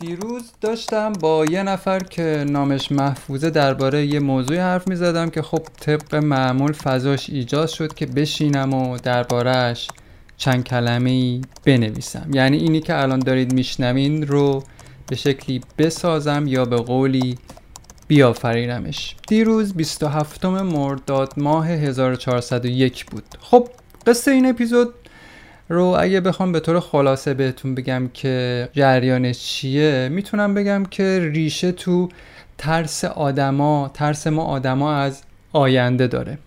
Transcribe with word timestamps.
دیروز 0.00 0.42
داشتم 0.60 1.12
با 1.12 1.44
یه 1.44 1.62
نفر 1.62 1.98
که 1.98 2.44
نامش 2.48 2.92
محفوظه 2.92 3.50
درباره 3.50 4.06
یه 4.06 4.20
موضوعی 4.20 4.58
حرف 4.58 4.88
می 4.88 4.96
زدم 4.96 5.30
که 5.30 5.42
خب 5.42 5.62
طبق 5.80 6.14
معمول 6.14 6.72
فضاش 6.72 7.30
ایجاد 7.30 7.68
شد 7.68 7.94
که 7.94 8.06
بشینم 8.06 8.74
و 8.74 8.96
دربارهش 8.96 9.88
چند 10.36 10.64
کلمه 10.64 11.10
ای 11.10 11.40
بنویسم. 11.64 12.30
یعنی 12.32 12.56
اینی 12.56 12.80
که 12.80 13.02
الان 13.02 13.18
دارید 13.18 13.52
میشنوین 13.52 14.26
رو 14.26 14.62
به 15.06 15.16
شکلی 15.16 15.60
بسازم 15.78 16.44
یا 16.46 16.64
به 16.64 16.76
قولی 16.76 17.38
بیافرینمش 18.08 19.16
دیروز 19.28 19.74
27 19.74 20.44
مرداد 20.44 21.32
ماه 21.36 21.68
1401 21.68 23.06
بود. 23.06 23.24
خب 23.40 23.68
قصه 24.06 24.30
این 24.30 24.46
اپیزود 24.46 24.94
رو 25.70 25.96
اگه 26.00 26.20
بخوام 26.20 26.52
به 26.52 26.60
طور 26.60 26.80
خلاصه 26.80 27.34
بهتون 27.34 27.74
بگم 27.74 28.10
که 28.14 28.68
جریانش 28.72 29.38
چیه 29.38 30.08
می‌تونم 30.12 30.54
بگم 30.54 30.84
که 30.84 31.30
ریشه 31.32 31.72
تو 31.72 32.08
ترس 32.58 33.04
آدما 33.04 33.90
ترس 33.94 34.26
ما 34.26 34.44
آدما 34.44 34.94
از 34.94 35.22
آینده 35.52 36.06
داره. 36.06 36.38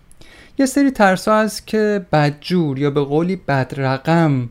یه 0.58 0.66
سری 0.66 0.90
ترس 0.90 1.28
ها 1.28 1.40
هست 1.40 1.66
که 1.66 2.06
بدجور 2.12 2.78
یا 2.78 2.90
به 2.90 3.00
قولی 3.00 3.36
بدرقم 3.36 4.48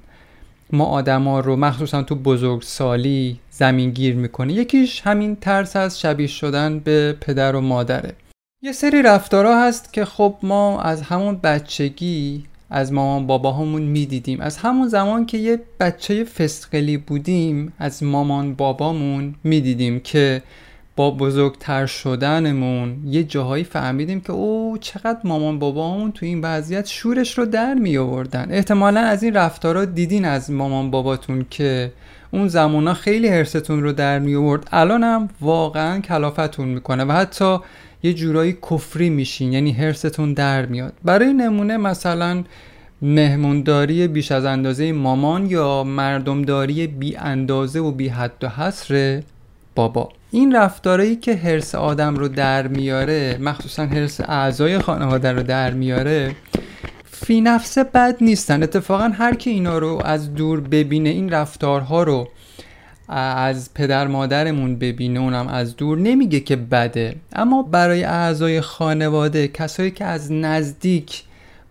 ما 0.71 0.85
آدما 0.85 1.39
رو 1.39 1.55
مخصوصا 1.55 2.03
تو 2.03 2.15
بزرگسالی 2.15 3.39
زمین 3.51 3.89
گیر 3.89 4.15
می‌کنه. 4.15 4.53
یکیش 4.53 5.01
همین 5.01 5.35
ترس 5.35 5.75
از 5.75 5.99
شبیه 5.99 6.27
شدن 6.27 6.79
به 6.79 7.17
پدر 7.21 7.55
و 7.55 7.61
مادره. 7.61 8.13
یه 8.61 8.71
سری 8.71 9.01
رفتارها 9.01 9.67
هست 9.67 9.93
که 9.93 10.05
خب 10.05 10.35
ما 10.43 10.81
از 10.81 11.01
همون 11.01 11.39
بچگی 11.43 12.43
از 12.73 12.93
مامان 12.93 13.27
باباهامون 13.27 13.81
می‌دیدیم. 13.81 14.41
از 14.41 14.57
همون 14.57 14.87
زمان 14.87 15.25
که 15.25 15.37
یه 15.37 15.59
بچه 15.79 16.23
فسقلی 16.23 16.97
بودیم 16.97 17.73
از 17.79 18.03
مامان 18.03 18.53
بابامون 18.53 19.35
می‌دیدیم 19.43 19.99
که 19.99 20.41
با 20.95 21.11
بزرگتر 21.11 21.85
شدنمون 21.85 22.97
یه 23.05 23.23
جاهایی 23.23 23.63
فهمیدیم 23.63 24.21
که 24.21 24.33
او 24.33 24.77
چقدر 24.81 25.19
مامان 25.23 25.59
بابامون 25.59 26.11
تو 26.11 26.25
این 26.25 26.41
وضعیت 26.41 26.87
شورش 26.87 27.37
رو 27.37 27.45
در 27.45 27.73
می 27.73 27.97
آوردن 27.97 28.47
احتمالا 28.51 28.99
از 28.99 29.23
این 29.23 29.33
رفتارا 29.33 29.85
دیدین 29.85 30.25
از 30.25 30.51
مامان 30.51 30.91
باباتون 30.91 31.45
که 31.49 31.91
اون 32.31 32.47
زمانا 32.47 32.93
خیلی 32.93 33.27
حرستون 33.27 33.83
رو 33.83 33.91
در 33.91 34.19
می 34.19 34.35
آورد 34.35 34.67
الان 34.71 35.03
هم 35.03 35.29
واقعا 35.41 35.99
کلافتون 35.99 36.67
می‌کنه 36.67 37.03
و 37.03 37.11
حتی 37.11 37.57
یه 38.03 38.13
جورایی 38.13 38.57
کفری 38.69 39.09
میشین 39.09 39.53
یعنی 39.53 39.71
حرستون 39.71 40.33
در 40.33 40.65
میاد. 40.65 40.93
برای 41.03 41.33
نمونه 41.33 41.77
مثلا 41.77 42.43
مهمونداری 43.01 44.07
بیش 44.07 44.31
از 44.31 44.45
اندازه 44.45 44.91
مامان 44.91 45.45
یا 45.45 45.83
مردمداری 45.83 46.87
بی 46.87 47.17
اندازه 47.17 47.79
و 47.79 47.91
بی 47.91 48.07
حد 48.07 48.43
و 48.43 48.47
حصر 48.47 49.23
بابا. 49.75 50.09
این 50.31 50.55
رفتارهایی 50.55 51.15
که 51.15 51.35
حرس 51.35 51.75
آدم 51.75 52.15
رو 52.15 52.27
در 52.27 52.67
میاره 52.67 53.37
مخصوصا 53.41 53.85
حرس 53.85 54.21
اعضای 54.21 54.79
خانواده 54.79 55.31
رو 55.31 55.43
در 55.43 55.71
میاره 55.73 56.35
فی 57.03 57.41
نفس 57.41 57.77
بد 57.77 58.17
نیستن. 58.21 58.63
اتفاقا 58.63 59.11
هر 59.13 59.35
کی 59.35 59.49
اینا 59.49 59.77
رو 59.77 60.01
از 60.05 60.33
دور 60.35 60.59
ببینه 60.61 61.09
این 61.09 61.29
رفتارها 61.29 62.03
رو 62.03 62.29
از 63.07 63.73
پدر 63.73 64.07
مادرمون 64.07 64.75
ببینه 64.75 65.19
اونم 65.19 65.47
از 65.47 65.75
دور 65.75 65.97
نمیگه 65.97 66.39
که 66.39 66.55
بده. 66.55 67.15
اما 67.33 67.63
برای 67.63 68.03
اعضای 68.03 68.61
خانواده 68.61 69.47
کسایی 69.47 69.91
که 69.91 70.05
از 70.05 70.31
نزدیک 70.31 71.23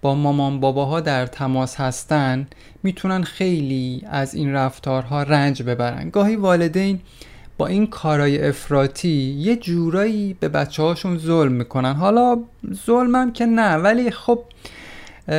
با 0.02 0.14
مامان 0.14 0.60
باباها 0.60 1.00
در 1.00 1.26
تماس 1.26 1.76
هستن 1.76 2.46
می‌تونن 2.82 3.22
خیلی 3.22 4.02
از 4.10 4.34
این 4.34 4.52
رفتارها 4.52 5.22
رنج 5.22 5.62
ببرن. 5.62 6.10
گاهی 6.10 6.36
والدین 6.36 7.00
با 7.58 7.66
این 7.66 7.86
کارای 7.86 8.48
افراطی 8.48 9.36
یه 9.38 9.56
جورایی 9.56 10.36
به 10.40 10.48
بچه 10.48 10.82
هاشون 10.82 11.18
ظلم 11.18 11.52
می‌کنن. 11.52 11.92
حالا 11.92 12.38
ظلمم 12.86 13.32
که 13.32 13.46
نه 13.46 13.74
ولی 13.74 14.10
خب 14.10 14.38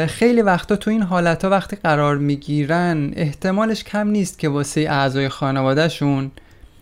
خیلی 0.07 0.41
وقتا 0.41 0.75
تو 0.75 0.91
این 0.91 1.01
حالت 1.01 1.43
ها 1.43 1.51
وقتی 1.51 1.75
قرار 1.75 2.17
می‌گیرن 2.17 3.13
احتمالش 3.15 3.83
کم 3.83 4.07
نیست 4.07 4.39
که 4.39 4.49
واسه 4.49 4.81
اعضای 4.81 5.29
خانوادهشون 5.29 6.31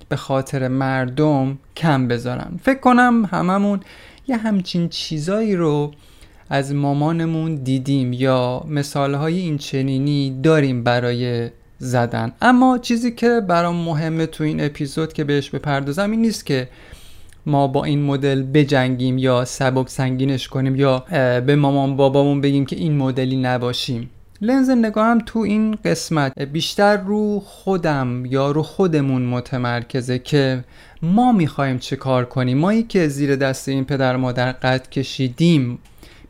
به 0.10 0.16
خاطر 0.16 0.68
مردم 0.68 1.58
کم 1.78 2.08
بذارن. 2.08 2.60
فکر 2.64 2.80
کنم 2.80 3.30
هممون 3.32 3.80
یه 4.28 4.38
همچین 4.38 4.90
چیزایی 4.90 5.56
رو 5.56 5.92
از 6.50 6.74
مامانمون 6.74 7.56
دیدیم 7.56 8.14
یا 8.14 8.64
مثالهای 8.68 9.40
این 9.40 9.58
چنینی 9.58 10.40
داریم 10.44 10.84
برای 10.84 11.50
زدن. 11.80 12.32
اما 12.42 12.78
چیزی 12.78 13.12
که 13.12 13.42
برام 13.48 13.76
مهمه 13.76 14.26
تو 14.26 14.44
این 14.44 14.64
اپیزود 14.64 15.14
که 15.14 15.24
بهش 15.24 15.50
بپردازم 15.50 16.12
این 16.12 16.22
نیست 16.22 16.46
که 16.46 16.68
ما 17.46 17.68
با 17.68 17.84
این 17.84 18.02
مدل 18.04 18.44
بجنگیم 18.44 19.18
یا 19.18 19.46
سبک 19.46 19.90
سنگینش 19.90 20.48
کنیم 20.48 20.76
یا 20.76 21.06
به 21.46 21.56
مامان 21.56 21.96
بابامون 21.96 22.42
بگیم 22.42 22.66
که 22.66 22.76
این 22.76 22.98
مدلی 22.98 23.38
نباشیم. 23.38 24.10
لنز 24.42 24.70
نگاهم 24.70 25.20
تو 25.26 25.40
این 25.40 25.78
قسمت. 25.86 26.40
بیشتر 26.40 26.98
رو 26.98 27.40
خودم 27.40 28.26
یا 28.26 28.52
رو 28.52 28.64
خودمون 28.64 29.22
متمرکزه 29.22 30.20
که 30.20 30.64
ما 31.02 31.32
می‌خوایم 31.32 31.78
چه 31.78 31.96
کار 31.96 32.26
کنیم. 32.26 32.58
مایی 32.58 32.84
که 32.84 33.08
زیر 33.08 33.36
دست 33.36 33.70
این 33.70 33.86
پدر 33.86 34.16
مادر 34.16 34.52
قد 34.52 34.90
کشیدیم. 34.90 35.80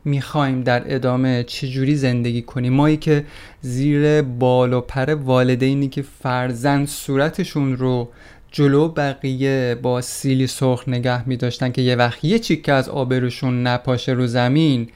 می‌خوایم 0.04 0.62
در 0.62 0.94
ادامه 0.94 1.44
چجوری 1.44 1.96
زندگی 1.96 2.42
کنیم؟ 2.42 2.72
مایی 2.72 2.96
که 2.96 3.24
زیر 3.60 4.22
بال 4.22 4.72
و 4.72 4.80
پر 4.80 5.14
والدینی 5.14 5.88
که 5.88 6.02
فرزند 6.02 6.86
صورتشون 6.86 7.76
رو 7.76 8.08
جلو 8.52 8.88
بقیه 8.88 9.78
با 9.82 10.00
سیلی 10.00 10.46
سرخ 10.46 10.88
نگه 10.88 11.28
می 11.28 11.36
داشتن 11.36 11.72
که 11.72 11.82
یه 11.82 11.96
وقت 11.96 12.24
یه 12.24 12.38
چیکه 12.38 12.72
از 12.72 12.88
آبروشون 12.88 13.66
نپاشه 13.66 14.12
رو 14.12 14.26
زمین 14.26 14.88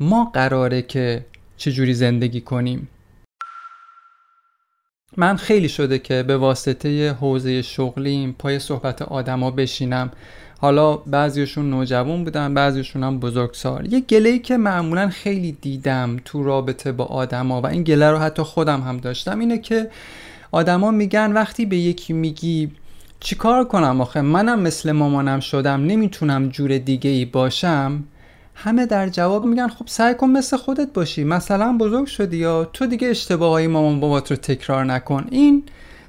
ما 0.00 0.24
قراره 0.34 0.82
که 0.82 1.24
چجوری 1.56 1.94
زندگی 1.94 2.40
کنیم. 2.40 2.88
من 5.16 5.36
خیلی 5.36 5.68
شده 5.68 5.98
که 5.98 6.22
به 6.22 6.36
واسطه 6.36 7.12
حوزه 7.12 7.62
شغلیم 7.62 8.36
پای 8.38 8.58
صحبت 8.58 9.02
آدما 9.02 9.50
بشینم. 9.50 10.10
حالا 10.60 10.96
بعضیشون 10.96 11.70
نوجوان 11.70 12.24
بودن 12.24 12.54
بعضیشون 12.54 13.02
هم 13.02 13.20
بزرگسال. 13.20 13.92
یه 13.92 14.00
گله 14.00 14.38
که 14.38 14.56
معمولا 14.56 15.08
خیلی 15.08 15.52
دیدم 15.52 16.16
تو 16.24 16.44
رابطه 16.44 16.92
با 16.92 17.04
آدما 17.04 17.60
و 17.60 17.66
این 17.66 17.82
گله 17.82 18.10
رو 18.10 18.18
حتی 18.18 18.42
خودم 18.42 18.80
هم 18.80 18.96
داشتم 18.96 19.38
اینه 19.38 19.58
که 19.58 19.90
آدما 20.50 20.90
میگن 20.90 21.32
وقتی 21.32 21.66
به 21.66 21.76
یکی 21.76 22.12
میگی 22.12 22.70
چیکار 23.20 23.64
کنم 23.64 24.00
آخه 24.00 24.20
منم 24.20 24.60
مثل 24.60 24.92
مامانم 24.92 25.40
شدم 25.40 25.86
نمی‌تونم 25.86 26.48
جور 26.48 26.78
دیگه 26.78 27.10
ای 27.10 27.24
باشم 27.24 28.04
همه 28.54 28.86
در 28.86 29.08
جواب 29.08 29.44
میگن 29.44 29.68
خب 29.68 29.86
سعی 29.86 30.14
کن 30.14 30.26
مثل 30.26 30.56
خودت 30.56 30.92
باشی 30.92 31.24
مثلا 31.24 31.76
بزرگ 31.80 32.06
شدی 32.06 32.36
یا 32.36 32.64
تو 32.64 32.86
دیگه 32.86 33.08
اشتباه 33.08 33.50
های 33.50 33.66
مامان 33.66 34.00
بابات 34.00 34.30
رو 34.30 34.36
تکرار 34.36 34.84
نکن. 34.84 35.26
این 35.30 35.62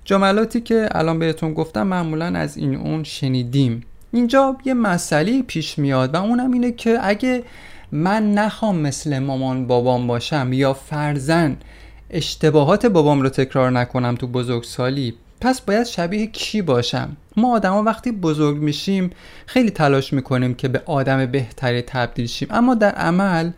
جملاتی 0.05 0.61
که 0.61 0.89
الان 0.91 1.19
بهتون 1.19 1.53
گفتم 1.53 1.88
معمولا 1.88 2.25
از 2.25 2.57
این 2.57 2.75
اون 2.75 3.03
شنیدیم. 3.03 3.83
اینجا 4.11 4.57
یه 4.66 4.73
مسئله 4.73 5.41
پیش 5.41 5.79
میاد 5.79 6.16
و 6.16 6.23
اونم 6.23 6.51
اینه 6.51 6.71
که 6.71 6.97
اگه 7.01 7.44
من 7.91 8.33
نخوام 8.33 8.77
مثل 8.79 9.19
مامان 9.19 9.67
بابام 9.67 10.07
باشم 10.07 10.53
یا 10.53 10.73
فرزن 10.73 11.57
اشتباهات 12.09 12.85
بابام 12.85 13.21
رو 13.21 13.29
تکرار 13.29 13.71
نکنم 13.71 14.15
تو 14.15 14.27
بزرگسالی. 14.27 15.13
پس 15.41 15.61
باید 15.61 15.85
شبیه 15.85 16.27
کی 16.27 16.61
باشم؟ 16.61 17.17
ما 17.37 17.55
آدما 17.55 17.83
وقتی 17.83 18.11
بزرگ 18.11 18.57
میشیم 18.57 19.09
خیلی 19.45 19.69
تلاش 19.69 20.13
می‌کنیم 20.13 20.53
که 20.53 20.67
به 20.67 20.81
آدم 20.85 21.25
بهتری 21.25 21.81
تبدیل 21.81 22.27
شیم. 22.27 22.47
اما 22.51 22.75
در 22.75 22.91
عمل 22.91 23.51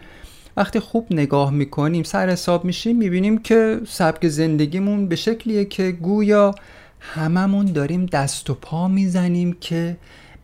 وقتی 0.58 0.80
خوب 0.80 1.08
نگاه 1.12 1.52
می‌کنیم 1.52 2.04
سر 2.04 2.30
حساب 2.30 2.66
میشیم 2.66 2.98
می‌بینیم 2.98 3.38
که 3.38 3.80
سبک 3.88 4.28
زندگیمون 4.28 5.08
به 5.08 5.16
شکلیه 5.16 5.66
که 5.66 5.92
گویا 5.92 6.56
هممون 7.00 7.66
داریم 7.66 8.06
دست 8.06 8.50
و 8.50 8.54
پا 8.54 8.88
می‌زنیم 8.88 9.58
که 9.62 9.98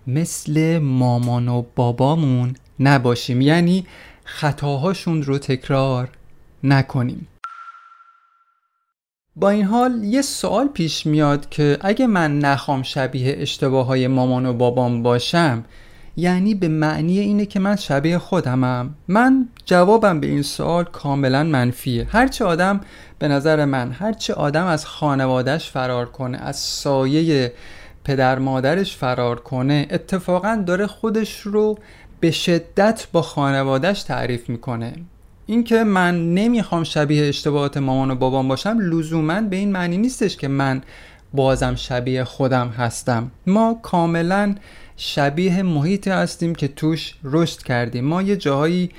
مثل 0.08 0.78
مامان 0.78 1.48
و 1.48 1.64
بابامون 1.76 2.56
نباشیم. 2.80 3.42
یعنی 3.42 3.86
خطاهاشون 4.24 5.24
رو 5.24 5.38
تکرار 5.38 6.10
نکنیم. 6.64 7.28
با 9.40 9.50
این 9.50 9.66
حال 9.66 10.04
یه 10.04 10.22
سوال 10.22 10.68
پیش 10.68 11.06
میاد 11.06 11.50
که 11.50 11.78
اگه 11.82 12.08
من 12.08 12.40
نخوام 12.40 12.84
شبیه 12.84 13.36
اشتباه 13.40 13.86
های 13.86 14.08
مامان 14.08 14.46
و 14.46 14.54
بابام 14.54 15.04
باشم 15.04 15.66
یعنی 16.16 16.56
به 16.56 16.68
معنی 16.68 17.20
اینه 17.20 17.46
که 17.46 17.60
من 17.60 17.76
شبیه 17.76 18.18
خودمم. 18.18 18.96
من 19.08 19.48
جوابم 19.66 20.20
به 20.20 20.28
این 20.28 20.42
سوال 20.42 20.84
کاملا 20.84 21.44
منفیه. 21.44 22.08
هرچه 22.10 22.46
آدم 22.46 22.82
به 23.20 23.28
نظر 23.28 23.66
من 23.66 23.92
هرچه 23.92 24.34
آدم 24.34 24.66
از 24.66 24.86
خانوادهش 24.86 25.70
فرار 25.70 26.06
کنه 26.06 26.38
از 26.38 26.56
سایه 26.56 27.54
پدر 28.04 28.40
مادرش 28.40 28.98
فرار 28.98 29.40
کنه 29.40 29.88
اتفاقا 29.90 30.64
داره 30.66 30.88
خودش 30.88 31.40
رو 31.40 31.78
به 32.20 32.32
شدت 32.32 33.08
با 33.12 33.22
خانوادهش 33.22 34.04
تعریف 34.04 34.50
می‌کنه. 34.50 34.94
اینکه 35.50 35.84
من 35.84 36.34
نمی‌خوام 36.34 36.84
شبیه 36.84 37.28
اشتباهات 37.28 37.78
مامان 37.78 38.12
و 38.12 38.16
بابام 38.16 38.48
باشم 38.48 38.78
لزوما 38.80 39.42
به 39.42 39.56
این 39.56 39.72
معنی 39.72 39.98
نیستش 39.98 40.38
که 40.38 40.48
من 40.48 40.82
بازم 41.34 41.76
شبیه 41.76 42.24
خودم 42.24 42.68
هستم. 42.68 43.32
ما 43.48 43.80
کاملا 43.84 44.56
شبیه 44.98 45.64
محیطی 45.64 46.10
هستیم 46.10 46.56
که 46.56 46.68
توش 46.68 47.16
رشد 47.24 47.64
کردیم. 47.64 48.06
ما 48.06 48.22
یه 48.22 48.36
جاهایی 48.36 48.90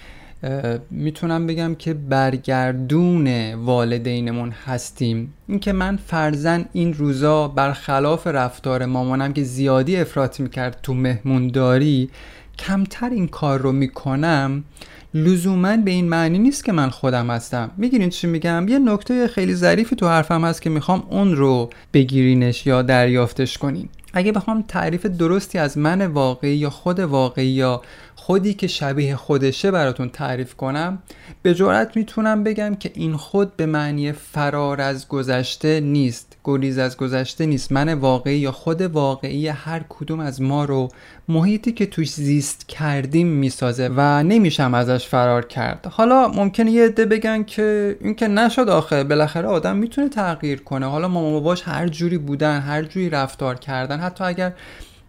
می‌تونم 0.91 1.47
بگم 1.47 1.75
که 1.75 1.95
برگردون 1.95 3.55
والدینمون 3.55 4.50
هستیم. 4.50 5.35
اینکه 5.49 5.73
من 5.73 5.97
فرزن 5.97 6.65
این 6.73 6.95
روزا 6.95 7.49
برخلاف 7.49 8.27
رفتار 8.27 8.87
مامانم 8.87 9.33
که 9.33 9.43
زیادی 9.43 9.97
افراط 9.97 10.41
می‌کرد 10.41 10.81
تو 10.83 10.95
مهمونداری 10.95 12.11
کمتر 12.59 13.11
این 13.11 13.29
کار 13.29 13.61
رو 13.61 13.73
می‌کنم 13.73 14.65
لزوما 15.14 15.76
به 15.76 15.90
این 15.90 16.08
معنی 16.08 16.38
نیست 16.38 16.64
که 16.64 16.72
من 16.72 16.90
خودم 16.90 17.31
هستم. 17.31 17.70
می‌گیرین 17.76 18.10
چی 18.10 18.26
میگم؟ 18.26 18.69
یه 18.69 18.78
نکته 18.78 19.28
خیلی 19.28 19.55
ظریفی 19.55 19.96
تو 19.96 20.08
حرفم 20.08 20.44
هست 20.44 20.62
که 20.62 20.70
می‌خوام 20.70 21.02
اون 21.10 21.37
رو 21.37 21.70
بگیرینش 21.93 22.66
یا 22.66 22.82
دریافتش 22.82 23.58
کنین 23.58 23.88
اگه 24.19 24.32
بخوام 24.32 24.65
تعریف 24.69 25.06
درستی 25.06 25.59
از 25.59 25.79
من 25.79 26.06
واقعی 26.06 26.56
یا 26.56 26.70
خود 26.70 27.00
واقعی 27.00 27.47
یا 27.47 27.82
خودی 28.15 28.55
که 28.55 28.67
شبیه 28.67 29.17
خودشه 29.17 29.70
براتون 29.70 30.09
تعریف 30.09 30.55
کنم 30.55 30.99
به 31.43 31.55
جرات 31.55 31.97
می‌تونم 31.97 32.44
بگم 32.44 32.75
که 32.75 32.91
این 32.94 33.17
خود 33.17 33.56
به 33.56 33.67
معنی 33.67 34.12
فرار 34.12 34.81
از 34.81 35.09
گذشته 35.09 35.81
نیست 35.81 36.37
گریز 36.44 36.79
از 36.79 36.97
گذشته 36.97 37.47
نیست. 37.47 37.73
من 37.73 37.94
واقعی 37.94 38.38
یا 38.38 38.53
خود 38.53 38.82
واقعی 38.82 39.49
هر 39.49 39.85
کدوم 39.88 40.21
از 40.21 40.43
ما 40.43 40.64
رو 40.64 40.88
محیطی 41.29 41.73
که 41.73 41.87
توش 41.87 42.11
زیست 42.11 42.69
کردیم 42.69 43.26
می‌سازه 43.26 43.91
و 43.97 44.23
نمیشم 44.23 44.75
ازش 44.75 45.06
فرار 45.06 45.47
کرد. 45.47 45.87
حالا 45.91 46.29
ممکنه 46.29 46.71
یه 46.71 46.85
عده 46.85 47.06
بگن 47.06 47.43
که 47.43 47.97
این 48.00 48.14
که 48.14 48.29
نشد 48.29 48.69
آخه 48.69 49.05
بالاخره 49.05 49.49
آدم 49.49 49.76
می‌تونه 49.76 50.09
تغییر 50.09 50.62
کنه. 50.62 50.87
حالا 50.87 51.09
مامان 51.09 51.32
باباش 51.32 51.62
هر 51.62 51.88
جوری 51.88 52.19
بودن 52.19 52.61
هر 52.61 52.82
جوری 52.82 53.11
رفتار 53.11 53.55
کردن 53.55 54.00
حتی 54.08 54.25
اگر 54.25 54.52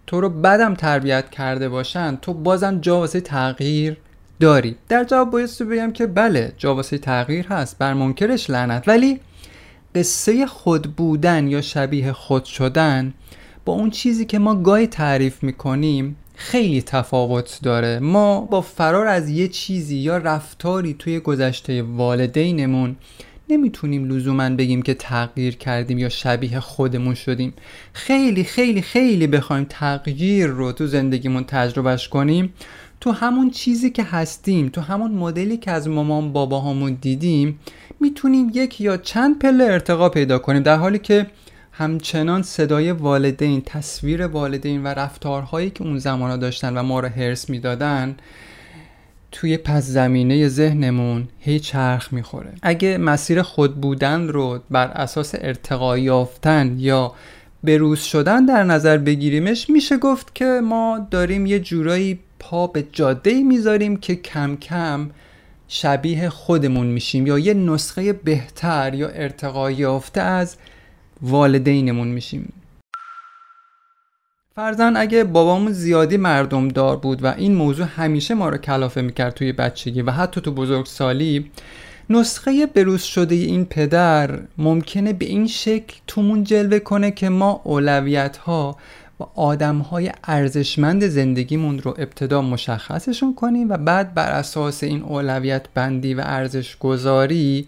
تو 0.08 0.22
رو 0.22 0.30
بدم 0.30 0.74
تربیت 0.74 1.30
کرده 1.30 1.70
باشن 1.70 2.18
تو 2.22 2.34
بازم 2.34 2.80
جا 2.80 3.00
واسه 3.00 3.22
تغییر 3.22 3.98
داری. 4.40 4.76
در 4.90 5.04
جواب 5.04 5.32
باید 5.32 5.50
بگم 5.72 5.92
که 5.92 6.08
بله 6.08 6.54
جا 6.58 6.76
واسه 6.76 6.98
تغییر 6.98 7.48
هست 7.48 7.78
بر 7.78 7.94
منکرش 7.94 8.50
لعنت. 8.50 8.88
ولی 8.88 9.20
قصه 9.96 10.46
خود 10.46 10.96
بودن 10.96 11.48
یا 11.48 11.62
شبیه 11.62 12.12
خود 12.12 12.46
شدن 12.46 13.14
با 13.66 13.74
اون 13.74 13.90
چیزی 13.90 14.26
که 14.26 14.40
ما 14.40 14.56
گاهی 14.56 14.88
تعریف 14.88 15.44
می‌کنیم 15.44 16.16
خیلی 16.36 16.82
تفاوت 16.82 17.60
داره. 17.64 18.00
ما 18.00 18.42
با 18.42 18.62
فرار 18.62 19.08
از 19.08 19.30
یه 19.30 19.48
چیزی 19.48 19.98
یا 19.98 20.18
رفتاری 20.18 20.94
توی 20.94 21.20
گذشته 21.20 21.84
والدینمون 21.84 22.96
نمی‌تونیم 23.50 24.12
لزوما 24.12 24.50
بگیم 24.50 24.82
که 24.82 24.94
تغییر 24.94 25.56
کردیم 25.56 25.98
یا 25.98 26.10
شبیه 26.10 26.60
خودمون 26.60 27.16
شدیم. 27.16 27.54
خیلی 27.94 28.44
خیلی 28.44 28.82
خیلی 28.82 29.28
بخوایم 29.28 29.66
تغییر 29.70 30.48
رو 30.48 30.72
تو 30.72 30.88
زندگیمون 30.88 31.44
تجربهش 31.44 32.08
کنیم. 32.08 32.54
تو 33.02 33.12
همون 33.12 33.50
چیزی 33.50 33.90
که 33.90 34.04
هستیم 34.04 34.70
تو 34.70 34.82
همون 34.82 35.12
مدلی 35.12 35.58
که 35.58 35.72
از 35.72 35.88
مامان 35.88 36.34
باباهامون 36.34 36.98
دیدیم 37.02 37.60
می‌تونیم 38.00 38.52
یک 38.54 38.82
یا 38.82 38.98
چند 38.98 39.40
پله 39.40 39.64
ارتقا 39.64 40.10
پیدا 40.10 40.40
کنیم. 40.40 40.64
در 40.64 40.76
حالی 40.76 41.00
که 41.00 41.28
همچنان 41.72 42.44
صدای 42.44 42.92
والدین 42.92 43.62
تصویر 43.62 44.28
والدین 44.28 44.84
و 44.84 44.88
رفتارهایی 44.88 45.70
که 45.70 45.84
اون 45.84 45.98
زمان 45.98 46.40
داشتن 46.40 46.78
و 46.78 46.84
ما 46.84 47.00
رو 47.00 47.08
هرس 47.08 47.50
می‌دادن 47.50 48.16
توی 49.32 49.58
پس 49.58 49.84
زمینه 49.84 50.48
ذهنمون 50.48 51.28
هی 51.40 51.60
چرخ 51.60 52.14
می‌خوره. 52.14 52.54
اگه 52.62 52.98
مسیر 52.98 53.42
خود 53.42 53.82
بودن 53.82 54.28
رو 54.28 54.60
بر 54.72 54.88
اساس 54.88 55.36
ارتقا 55.38 55.98
یافتن 55.98 56.76
یا 56.80 57.14
بروز 57.64 58.00
شدن 58.00 58.46
در 58.46 58.64
نظر 58.64 58.98
بگیریمش 58.98 59.70
میشه 59.70 59.98
گفت 59.98 60.36
که 60.36 60.46
ما 60.64 61.08
داریم 61.12 61.46
یه 61.46 61.60
جورایی 61.60 62.20
پا 62.40 62.68
به 62.68 62.86
جاده 62.92 63.44
می‌ذاریم 63.44 63.98
که 63.98 64.16
کم 64.16 64.56
کم 64.56 65.10
شبیه 65.68 66.30
خودمون 66.30 66.88
میشیم 66.88 67.28
یا 67.28 67.40
یه 67.40 67.54
نسخه 67.54 68.14
بهتر 68.14 68.94
یا 68.94 69.08
ارتقا 69.08 69.72
یافته 69.72 70.22
از 70.22 70.56
والدینمون 71.22 72.08
میشیم. 72.08 72.54
فرزن 74.60 74.98
اگه 74.98 75.24
بابامون 75.24 75.72
زیادی 75.72 76.18
مردم 76.18 76.68
دار 76.68 76.98
بود 76.98 77.24
و 77.24 77.28
این 77.28 77.56
موضوع 77.56 77.86
همیشه 77.86 78.34
ما 78.34 78.50
رو 78.50 78.58
کلافه 78.58 79.02
می‌کرد 79.02 79.34
توی 79.34 79.52
بچگی 79.52 80.02
و 80.02 80.12
حتی 80.12 80.42
تو 80.42 80.52
بزرگسالی 80.52 81.52
نسخه 82.10 82.66
بروز 82.66 83.02
شده 83.02 83.36
این 83.36 83.66
پدر 83.66 84.40
ممکنه 84.58 85.14
به 85.14 85.26
این 85.26 85.48
شکل 85.48 85.98
تومون 86.08 86.44
جلوه 86.44 86.80
کنه 86.80 87.12
که 87.12 87.30
ما 87.30 87.62
اولویت 87.64 88.38
ها 88.38 88.78
و 89.20 89.24
آدم 89.36 89.78
های 89.78 90.12
ارزشمند 90.24 91.08
زندگیمون 91.08 91.80
رو 91.80 91.96
ابتدا 91.98 92.42
مشخصشون 92.42 93.36
کنیم 93.36 93.70
و 93.70 93.78
بعد 93.78 94.14
بر 94.14 94.32
اساس 94.32 94.84
این 94.84 95.04
اولویت 95.04 95.66
بندی 95.74 96.14
و 96.14 96.22
ارزش 96.26 96.78
گذاری 96.78 97.68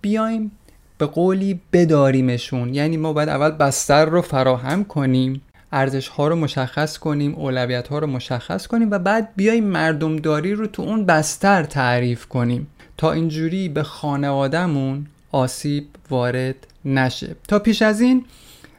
بیایم 0.00 0.52
به 0.98 1.06
قولی 1.06 1.60
بداریمشون. 1.72 2.74
یعنی 2.74 2.96
ما 2.96 3.12
باید 3.12 3.28
اول 3.28 3.50
بستر 3.50 4.04
رو 4.04 4.22
فراهم 4.22 4.84
کنیم. 4.84 5.42
ارزش 5.74 6.08
ها 6.08 6.28
رو 6.28 6.36
مشخص 6.36 6.98
کنیم 6.98 7.34
اولویت 7.34 7.88
ها 7.88 7.98
رو 7.98 8.06
مشخص 8.06 8.66
کنیم 8.66 8.90
و 8.90 8.98
بعد 8.98 9.28
بیایم 9.36 9.64
مردمداری 9.64 10.52
رو 10.54 10.66
تو 10.66 10.82
اون 10.82 11.06
بستر 11.06 11.62
تعریف 11.62 12.26
کنیم. 12.26 12.66
تا 12.96 13.12
اینجوری 13.12 13.68
به 13.68 13.82
خانوادهمون 13.82 15.06
آسیب 15.32 15.86
وارد 16.10 16.54
نشه. 16.84 17.36
تا 17.48 17.58
پیش 17.58 17.82
از 17.82 18.00
این 18.00 18.24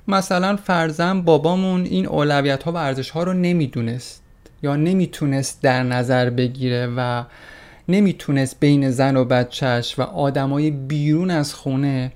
مثلا 0.07 0.56
فرزن 0.56 1.21
بابامون 1.21 1.83
این 1.83 2.06
اولویت 2.06 2.63
ها 2.63 2.71
و 2.71 2.77
ارزش 2.77 3.09
ها 3.09 3.24
رو 3.24 3.33
نمی‌دونست 3.33 4.21
یا 4.63 4.75
نمی‌تونست 4.75 5.62
در 5.62 5.83
نظر 5.83 6.30
بگیره 6.30 6.88
و 6.98 7.24
نمی‌تونست 7.89 8.59
بین 8.59 8.91
زن 8.91 9.18
و 9.18 9.25
بچهش 9.25 10.00
و 10.00 10.01
آدمای 10.01 10.71
بیرون 10.71 11.31
از 11.31 11.53
خونه 11.53 12.12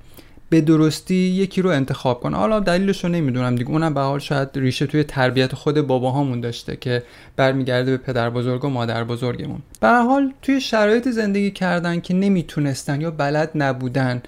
به 0.50 0.62
درستی 0.62 1.16
یکی 1.16 1.62
رو 1.62 1.70
انتخاب 1.70 2.20
کنه. 2.20 2.38
حالا 2.38 2.60
دلیلش 2.60 3.04
رو 3.04 3.10
نمی‌دونم 3.10 3.56
دیگه. 3.56 3.70
اونم 3.70 3.94
به 3.94 4.02
حال 4.02 4.20
شاید 4.20 4.50
ریشه 4.56 4.88
توی 4.88 5.04
تربیت 5.04 5.56
خود 5.56 5.82
باباهامون 5.82 6.42
داشته 6.42 6.76
که 6.76 7.04
برمیگرده 7.36 7.92
به 7.92 7.98
پدر 7.98 8.30
بزرگ 8.30 8.66
و 8.66 8.70
مادر 8.70 9.04
بزرگمون. 9.04 9.60
به 9.82 9.88
حال 9.88 10.34
توی 10.42 10.62
شرایط 10.62 11.08
زندگی 11.08 11.52
کردن 11.52 12.00
که 12.00 12.14
نمی‌تونستن 12.14 13.02
یا 13.02 13.12
بلد 13.12 13.52
نبودن 13.56 14.22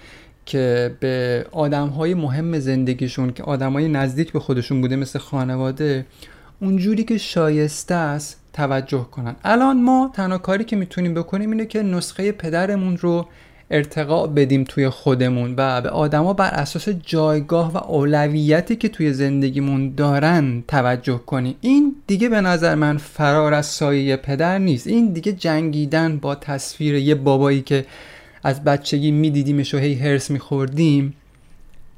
که 0.46 0.96
به 1.00 1.46
آدم 1.52 1.88
های 1.88 2.14
مهم 2.14 2.60
زندگیشون 2.60 3.34
که 3.34 3.44
آدم 3.44 3.74
های 3.74 3.88
نزدیک 3.88 4.32
به 4.32 4.40
خودشون 4.40 4.82
بوده 4.82 4.96
مثل 4.96 5.20
خانواده 5.20 6.06
اونجوری 6.62 7.04
که 7.04 7.18
شایسته 7.18 7.96
است 7.96 8.38
توجه 8.54 9.08
کنن. 9.12 9.36
الان 9.44 9.82
ما 9.82 10.12
تنها 10.14 10.38
کاری 10.38 10.64
که 10.64 10.76
می‌تونیم 10.76 11.14
بکنیم 11.14 11.52
اینه 11.52 11.66
که 11.66 11.84
نسخه 11.84 12.32
پدرمون 12.32 12.98
رو 12.98 13.28
ارتقا 13.72 14.28
بدیم 14.28 14.64
توی 14.64 14.90
خودمون 14.90 15.54
و 15.58 15.82
به 15.82 15.90
آدما 15.90 16.34
بر 16.34 16.50
اساس 16.50 16.90
جایگاه 16.90 17.74
و 17.74 17.78
اولویتی 17.78 18.76
که 18.76 18.90
توی 18.90 19.14
زندگیمون 19.14 19.94
دارن 19.96 20.64
توجه 20.68 21.18
کنیم. 21.18 21.56
این 21.62 21.96
دیگه 22.08 22.30
به 22.30 22.42
نظر 22.42 22.76
من 22.76 22.98
فرار 22.98 23.54
از 23.54 23.66
سایه 23.66 24.16
پدر 24.16 24.58
نیست. 24.58 24.88
این 24.88 25.14
دیگه 25.14 25.32
جنگیدن 25.32 26.18
با 26.18 26.36
تصویر 26.36 26.96
یه 26.96 27.16
بابایی 27.16 27.62
که 27.62 27.86
از 28.44 28.64
بچگی 28.64 29.12
میدیدیمش 29.12 29.74
و 29.74 29.78
هی 29.78 29.96
هرس 29.96 30.32
میخوردیم 30.32 31.14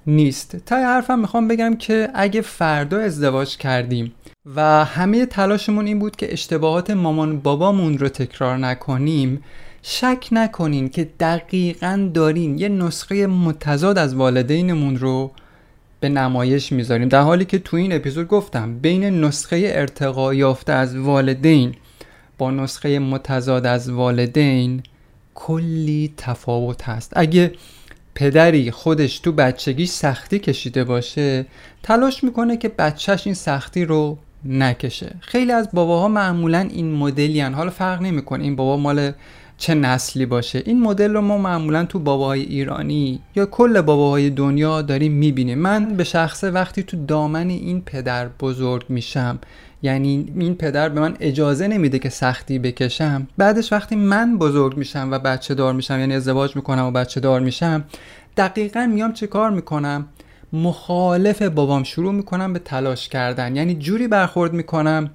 نیست. 0.08 0.56
تا 0.65 0.75
حرفم 0.75 1.20
می‌خوام 1.20 1.48
بگم 1.48 1.75
که 1.75 2.10
اگه 2.13 2.42
فردا 2.42 3.00
ازدواج 3.00 3.58
کردیم 3.58 4.13
و 4.56 4.86
همه 4.86 5.25
تلاشمون 5.25 5.86
این 5.86 6.00
بود 6.00 6.15
که 6.15 6.34
اشتباهات 6.34 6.92
مامان 6.92 7.39
بابامون 7.39 7.98
رو 7.98 8.10
تکرار 8.10 8.58
نکنیم 8.58 9.44
شک 9.86 10.28
نکنین 10.32 10.90
که 10.90 11.10
دقیقا 11.20 12.10
دارین 12.13 12.58
یه 12.58 12.70
نسخه 12.70 13.28
متضاد 13.28 13.98
از 13.98 14.16
والدینمون 14.16 14.98
رو 14.98 15.32
به 16.00 16.10
نمایش 16.10 16.72
می‌ذاریم 16.72 17.08
در 17.08 17.22
حالی 17.22 17.46
که 17.46 17.60
تو 17.60 17.78
این 17.78 17.94
اپیزود 17.94 18.28
گفتم 18.28 18.80
بین 18.80 19.04
نسخه 19.04 19.72
ارتقا 19.75 20.34
یافته 20.34 20.74
از 20.74 20.96
والدین 20.96 21.75
با 22.38 22.52
نسخه 22.52 23.00
متضاد 23.00 23.66
از 23.66 23.90
والدین 23.90 24.84
کلی 25.36 26.13
تفاوت 26.18 26.84
هست. 26.90 27.13
اگه 27.16 27.52
پدری 28.16 28.72
خودش 28.72 29.20
تو 29.20 29.32
بچگیش 29.32 29.90
سختی 29.90 30.40
کشیده 30.40 30.84
باشه 30.84 31.46
تلاش 31.84 32.24
می‌کنه 32.24 32.58
که 32.58 32.70
بچهش 32.70 33.22
این 33.28 33.36
سختی 33.36 33.86
رو 33.86 34.18
نکشه. 34.46 35.16
خیلی 35.20 35.52
از 35.52 35.70
باباها 35.74 36.08
معمولا 36.08 36.60
این 36.60 36.92
مدلی 36.92 37.42
حالا 37.42 37.70
فرق 37.70 38.02
نمی‌کنه. 38.02 38.44
این 38.44 38.56
بابا 38.56 38.78
مال 38.78 39.12
چه 39.58 39.74
نسلی 39.74 40.26
باشه. 40.26 40.64
این 40.66 40.82
مدل 40.82 41.14
رو 41.14 41.22
ما 41.22 41.38
معمولا 41.38 41.86
تو 41.86 42.00
باباهای 42.00 42.42
ایرانی 42.42 43.20
یا 43.36 43.46
کل 43.46 43.82
باباهای 43.82 44.30
دنیا 44.30 44.82
داریم 44.82 45.12
می‌بینیم. 45.12 45.60
من 45.60 45.86
به 45.86 46.04
شخصه 46.04 46.52
وقتی 46.52 46.84
تو 46.84 47.06
دامن 47.06 47.50
این 47.50 47.82
پدر 47.82 48.28
بزرگ 48.28 48.86
میشم 48.90 49.40
یعنی 49.82 50.34
این 50.40 50.56
پدر 50.56 50.90
به 50.90 51.02
من 51.02 51.18
اجازه 51.20 51.68
نمیده 51.68 52.00
که 52.00 52.10
سختی 52.10 52.60
بکشم 52.60 53.28
بعدش 53.38 53.74
وقتی 53.74 53.96
من 53.96 54.38
بزرگ 54.38 54.78
میشم 54.78 55.10
و 55.12 55.20
بچه 55.20 55.54
دار 55.54 55.74
میشم 55.74 56.00
یعنی 56.00 56.14
ازدواج 56.14 56.56
می‌کنم 56.56 56.86
و 56.86 56.92
بچه 56.92 57.20
دار 57.20 57.40
میشم 57.40 57.84
دقیقا 58.38 58.90
میام 58.94 59.14
چه 59.14 59.28
کار 59.28 59.52
می‌کنم؟ 59.52 60.08
مخالف 60.54 61.42
بابام 61.42 61.84
شروع 61.84 62.14
می‌کنم 62.14 62.54
به 62.54 62.60
تلاش 62.60 63.10
کردن. 63.10 63.56
یعنی 63.56 63.76
جوری 63.76 64.08
برخورد 64.08 64.54
می‌کنم 64.54 65.12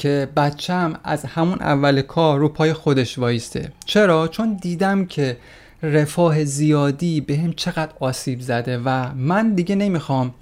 که 0.00 0.28
بچم 0.36 0.92
از 1.04 1.24
همون 1.24 1.58
اول 1.60 2.02
کار 2.02 2.38
رو 2.38 2.48
پای 2.48 2.72
خودش 2.72 3.18
وایسته 3.18 3.72
چرا؟ 3.86 4.28
چون 4.28 4.58
دیدم 4.62 5.06
که 5.06 5.36
رفاه 5.82 6.44
زیادی 6.44 7.20
به 7.20 7.36
هم 7.36 7.52
چقدر 7.52 7.92
آسیب 8.00 8.40
زده 8.40 8.78
و 8.78 9.14
من 9.14 9.54
دیگه 9.54 9.74
نمی‌خوام 9.74 10.34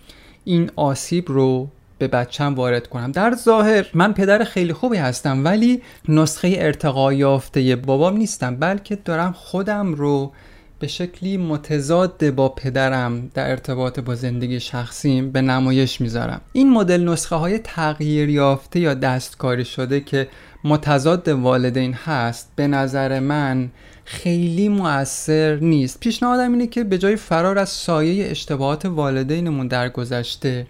این 0.44 0.70
آسیب 0.76 1.24
رو 1.28 1.68
به 1.98 2.08
بچم 2.08 2.54
وارد 2.54 2.86
کنم 2.86 3.12
در 3.12 3.34
ظاهر 3.34 3.86
من 3.94 4.12
پدر 4.12 4.44
خیلی 4.44 4.72
خوبی 4.72 4.96
هستم 4.96 5.44
ولی 5.44 5.82
نسخه 6.08 6.54
ارتقا 6.58 7.12
یافته 7.12 7.76
بابام 7.76 8.16
نیستم 8.16 8.56
بلکه 8.56 8.96
دارم 8.96 9.32
خودم 9.32 9.94
رو 9.94 10.32
به 10.80 10.86
شکلی 10.86 11.36
متضاد 11.36 12.30
با 12.30 12.48
پدرم 12.48 13.30
در 13.34 13.50
ارتباط 13.50 14.00
با 14.00 14.14
زندگی 14.14 14.60
شخصیم 14.60 15.30
به 15.30 15.42
نمایش 15.42 16.00
می‌ذارم. 16.00 16.40
این 16.52 16.70
مدل 16.70 17.08
نسخه 17.08 17.36
های 17.36 17.58
تغییر 17.58 18.28
یافته 18.28 18.80
یا 18.80 18.94
دستکاری 18.94 19.64
شده 19.64 20.00
که 20.00 20.28
متضاد 20.64 21.28
والدین 21.28 21.92
هست 21.94 22.52
به 22.56 22.66
نظر 22.66 23.20
من 23.20 23.70
خیلی 24.04 24.68
مؤثر 24.68 25.56
نیست. 25.56 26.00
پیشنهادم 26.00 26.52
اینه 26.52 26.66
که 26.66 26.84
به 26.84 26.98
جای 26.98 27.16
فرار 27.16 27.58
از 27.58 27.68
سایه 27.68 28.30
اشتباهات 28.30 28.84
والدینمون 28.84 29.68
در 29.68 29.88
گذشته 29.88 30.66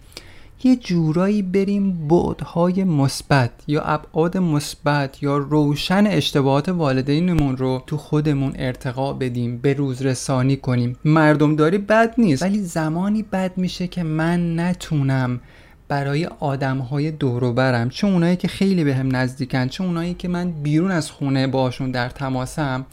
یه 0.65 0.77
جورایی 0.77 1.43
بریم 1.43 2.09
بعدهای 2.09 2.85
مثبت 2.85 3.51
یا 3.67 3.83
ابعاد 3.83 4.37
مثبت 4.37 5.23
یا 5.23 5.37
روشن 5.37 6.07
اشتباهات 6.07 6.69
والدینمون 6.69 7.57
رو 7.57 7.83
تو 7.87 7.97
خودمون 7.97 8.53
ارتقا 8.57 9.13
بدیم 9.13 9.59
به 9.59 9.75
روز 9.75 10.03
رسانی 10.03 10.57
کنیم. 10.57 10.97
مردم 11.05 11.57
داری 11.57 11.79
بد 11.79 12.15
نیست 12.19 12.43
ولی 12.43 12.59
زمانی 12.59 13.23
بد 13.23 13.59
میشه 13.59 13.87
که 13.87 14.03
من 14.03 14.61
نتونم 14.61 15.41
برای 15.89 16.27
آدم 16.27 16.79
های 16.79 17.11
دوروبرم. 17.11 17.89
چه 17.89 18.07
اونایی 18.07 18.37
که 18.37 18.49
خیلی 18.49 18.85
به 18.85 18.95
هم 18.95 19.17
نزدیکن 19.17 19.69
چه 19.69 19.85
اونایی 19.85 20.15
که 20.15 20.29
من 20.29 20.51
بیرون 20.51 20.91
از 20.91 21.11
خونه 21.11 21.47
باشون 21.47 21.91
در 21.91 22.09
تماسم 22.09 22.87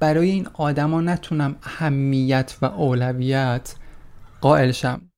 برای 0.00 0.30
این 0.30 0.46
آدما 0.52 1.00
نتونم 1.00 1.56
اهمیت 1.62 2.56
و 2.62 2.66
اولویت 2.66 3.74
قائل 4.40 4.72
شم. 4.72 5.09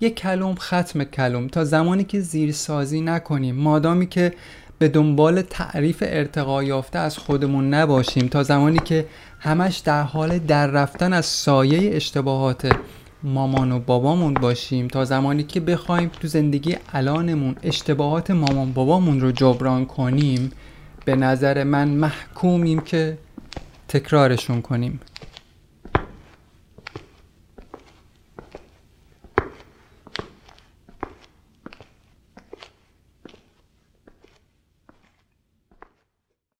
یک 0.00 0.14
کلم 0.14 0.54
ختم 0.54 1.04
کلم 1.04 1.48
تا 1.48 1.64
زمانی 1.64 2.04
که 2.04 2.20
زیر 2.20 2.52
سازی 2.52 3.00
نکنیم. 3.00 3.56
مادامی 3.56 4.06
که 4.06 4.32
به 4.78 4.88
دنبال 4.88 5.42
تعریف 5.42 6.02
ارتقا 6.06 6.62
یافته 6.62 6.98
از 6.98 7.18
خودمون 7.18 7.74
نباشیم. 7.74 8.28
تا 8.28 8.42
زمانی 8.42 8.78
که 8.78 9.06
همش 9.38 9.78
در 9.78 10.02
حال 10.02 10.38
در 10.38 10.66
رفتن 10.66 11.12
از 11.12 11.26
سایه 11.26 11.96
اشتباهات 11.96 12.76
مامان 13.22 13.72
و 13.72 13.78
بابامون 13.78 14.34
باشیم. 14.34 14.88
تا 14.88 15.04
زمانی 15.04 15.42
که 15.42 15.60
بخوایم 15.60 16.10
تو 16.20 16.28
زندگی 16.28 16.76
الانمون 16.92 17.56
اشتباهات 17.62 18.30
مامان 18.30 18.72
بابامون 18.72 19.20
رو 19.20 19.32
جبران 19.32 19.86
کنیم 19.86 20.52
به 21.04 21.16
نظر 21.16 21.64
من 21.64 21.88
محکومیم 21.88 22.80
که 22.80 23.18
تکرارشون 23.88 24.62
کنیم. 24.62 25.00